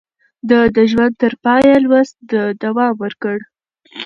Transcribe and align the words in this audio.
ده 0.49 0.59
د 0.75 0.77
ژوند 0.91 1.13
تر 1.21 1.33
پايه 1.43 1.75
لوست 1.85 2.15
ته 2.29 2.39
دوام 2.63 2.93
ورکړ. 3.03 3.37